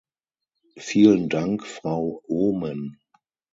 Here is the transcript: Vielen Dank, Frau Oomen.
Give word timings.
Vielen 0.79 1.29
Dank, 1.29 1.63
Frau 1.67 2.23
Oomen. 2.27 2.97